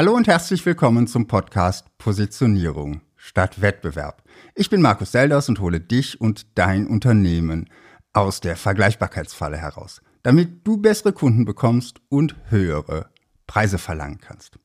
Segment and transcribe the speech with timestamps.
[0.00, 4.22] Hallo und herzlich willkommen zum Podcast Positionierung statt Wettbewerb.
[4.54, 7.68] Ich bin Markus Selders und hole dich und dein Unternehmen
[8.14, 13.10] aus der Vergleichbarkeitsfalle heraus, damit du bessere Kunden bekommst und höhere
[13.46, 14.58] Preise verlangen kannst.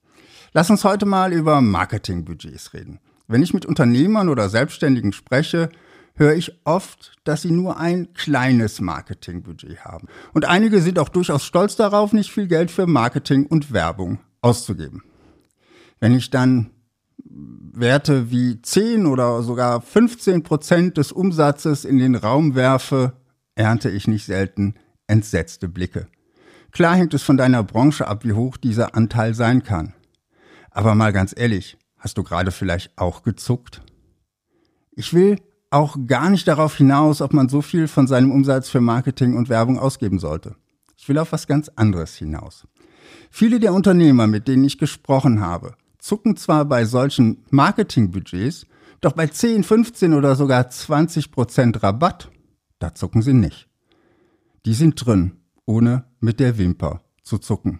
[0.53, 3.01] Lass uns heute mal über Marketingbudgets reden.
[3.27, 5.67] Wenn ich mit Unternehmern oder Selbstständigen spreche,
[6.15, 10.07] höre ich oft, dass sie nur ein kleines Marketingbudget haben.
[10.31, 15.03] Und einige sind auch durchaus stolz darauf, nicht viel Geld für Marketing und Werbung auszugeben.
[16.05, 16.69] Wenn ich dann
[17.17, 23.13] Werte wie 10 oder sogar 15 Prozent des Umsatzes in den Raum werfe,
[23.55, 24.75] ernte ich nicht selten
[25.07, 26.07] entsetzte Blicke.
[26.71, 29.95] Klar hängt es von deiner Branche ab, wie hoch dieser Anteil sein kann.
[30.69, 33.81] Aber mal ganz ehrlich, hast du gerade vielleicht auch gezuckt?
[34.91, 38.79] Ich will auch gar nicht darauf hinaus, ob man so viel von seinem Umsatz für
[38.79, 40.55] Marketing und Werbung ausgeben sollte.
[40.97, 42.67] Ich will auf was ganz anderes hinaus.
[43.31, 45.73] Viele der Unternehmer, mit denen ich gesprochen habe,
[46.05, 48.67] zucken zwar bei solchen Marketingbudgets,
[49.01, 52.29] doch bei 10, 15 oder sogar 20 Prozent Rabatt,
[52.77, 53.67] da zucken sie nicht.
[54.65, 57.79] Die sind drin, ohne mit der Wimper zu zucken.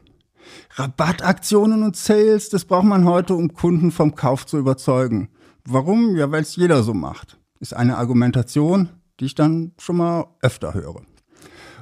[0.71, 5.29] Rabattaktionen und Sales, das braucht man heute, um Kunden vom Kauf zu überzeugen.
[5.63, 6.15] Warum?
[6.15, 7.39] Ja, weil es jeder so macht.
[7.59, 8.89] Ist eine Argumentation,
[9.19, 11.01] die ich dann schon mal öfter höre.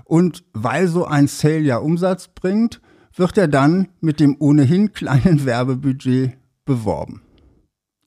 [0.03, 2.81] Und weil so ein Sale ja Umsatz bringt,
[3.15, 7.21] wird er dann mit dem ohnehin kleinen Werbebudget beworben.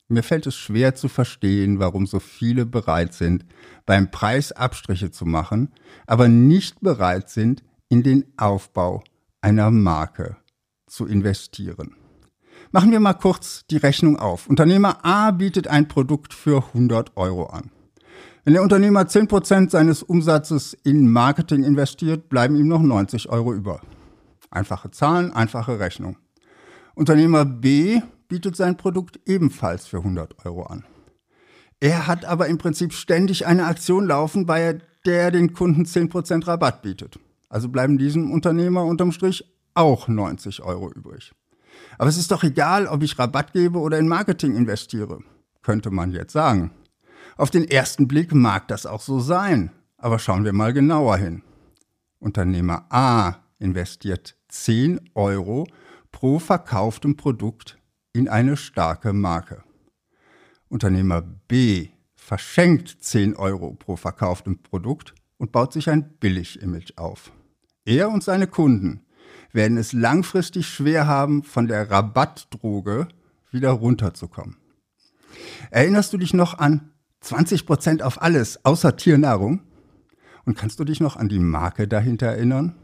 [0.09, 3.45] Mir fällt es schwer zu verstehen, warum so viele bereit sind,
[3.87, 5.73] beim Preis Abstriche zu machen,
[6.07, 9.03] aber nicht bereit sind, in den Aufbau
[9.41, 10.37] einer Marke
[10.87, 11.97] zu investieren.
[12.71, 14.49] Machen wir mal kurz die Rechnung auf.
[14.49, 17.71] Unternehmer A bietet ein Produkt für 100 Euro an.
[18.45, 23.81] Wenn der Unternehmer 10% seines Umsatzes in Marketing investiert, bleiben ihm noch 90 Euro über.
[24.57, 26.17] Einfache Zahlen, einfache Rechnung.
[26.95, 30.87] Unternehmer B bietet sein Produkt ebenfalls für 100 Euro an.
[31.79, 36.47] Er hat aber im Prinzip ständig eine Aktion laufen, bei der er den Kunden 10%
[36.47, 37.19] Rabatt bietet.
[37.51, 39.45] Also bleiben diesem Unternehmer unterm Strich
[39.75, 41.35] auch 90 Euro übrig.
[41.99, 45.19] Aber es ist doch egal, ob ich Rabatt gebe oder in Marketing investiere,
[45.63, 46.71] könnte man jetzt sagen.
[47.37, 51.43] Auf den ersten Blick mag das auch so sein, aber schauen wir mal genauer hin.
[52.19, 55.67] Unternehmer A investiert 10 Euro
[56.13, 57.79] pro verkauftem Produkt
[58.13, 59.63] in eine starke Marke.
[60.69, 67.31] Unternehmer B verschenkt 10 Euro pro verkauftem Produkt und baut sich ein Billig-Image auf.
[67.85, 69.07] Er und seine Kunden
[69.53, 73.09] werden es langfristig schwer haben, von der Rabattdroge
[73.51, 74.57] wieder runterzukommen.
[75.71, 76.91] Erinnerst du dich noch an
[77.23, 79.63] 20% auf alles außer Tiernahrung?
[80.45, 82.77] Und kannst du dich noch an die Marke dahinter erinnern?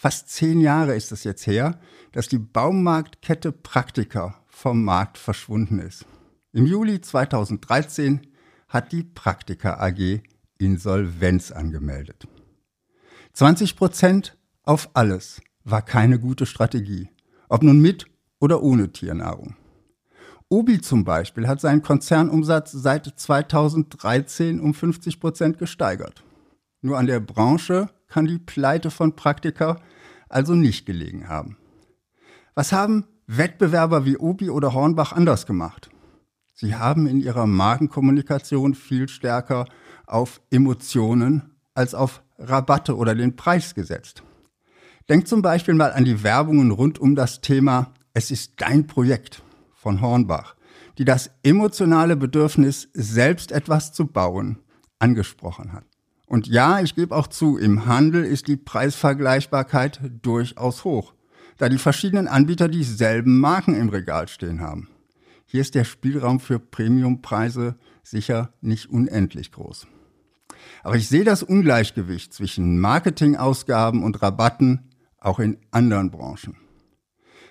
[0.00, 1.78] Fast zehn Jahre ist es jetzt her,
[2.12, 6.06] dass die Baumarktkette Praktika vom Markt verschwunden ist.
[6.54, 8.26] Im Juli 2013
[8.68, 10.22] hat die Praktika AG
[10.56, 12.26] Insolvenz angemeldet.
[13.34, 17.10] 20 Prozent auf alles war keine gute Strategie,
[17.50, 18.06] ob nun mit
[18.38, 19.54] oder ohne Tiernahrung.
[20.48, 26.24] Obi zum Beispiel hat seinen Konzernumsatz seit 2013 um 50 Prozent gesteigert.
[26.80, 29.78] Nur an der Branche kann die Pleite von Praktika
[30.28, 31.56] also nicht gelegen haben.
[32.54, 35.88] Was haben Wettbewerber wie Obi oder Hornbach anders gemacht?
[36.54, 39.66] Sie haben in ihrer Markenkommunikation viel stärker
[40.06, 44.22] auf Emotionen als auf Rabatte oder den Preis gesetzt.
[45.08, 49.42] Denk zum Beispiel mal an die Werbungen rund um das Thema Es ist dein Projekt
[49.74, 50.56] von Hornbach,
[50.98, 54.58] die das emotionale Bedürfnis, selbst etwas zu bauen,
[54.98, 55.89] angesprochen hat.
[56.30, 61.12] Und ja, ich gebe auch zu, im Handel ist die Preisvergleichbarkeit durchaus hoch,
[61.58, 64.88] da die verschiedenen Anbieter dieselben Marken im Regal stehen haben.
[65.44, 67.74] Hier ist der Spielraum für Premiumpreise
[68.04, 69.88] sicher nicht unendlich groß.
[70.84, 74.88] Aber ich sehe das Ungleichgewicht zwischen Marketingausgaben und Rabatten
[75.18, 76.56] auch in anderen Branchen.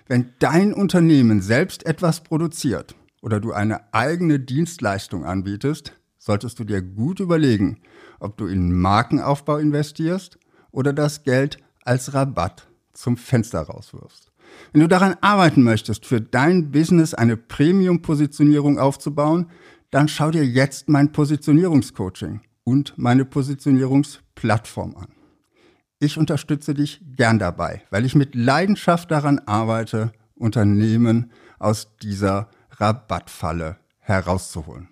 [0.08, 6.82] Wenn dein Unternehmen selbst etwas produziert oder du eine eigene Dienstleistung anbietest, solltest du dir
[6.82, 7.82] gut überlegen,
[8.20, 10.38] ob du in Markenaufbau investierst
[10.72, 14.32] oder das Geld als Rabatt zum Fenster rauswirfst.
[14.72, 19.50] Wenn du daran arbeiten möchtest, für dein Business eine Premium-Positionierung aufzubauen,
[19.92, 25.08] dann schau dir jetzt mein Positionierungscoaching und meine Positionierungsplattform an.
[26.00, 33.78] Ich unterstütze dich gern dabei, weil ich mit Leidenschaft daran arbeite, Unternehmen aus dieser Rabattfalle
[34.00, 34.88] herauszuholen.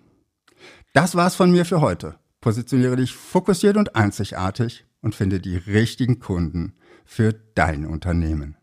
[0.92, 2.16] Das war's von mir für heute.
[2.40, 6.74] Positioniere dich fokussiert und einzigartig und finde die richtigen Kunden
[7.04, 8.57] für dein Unternehmen.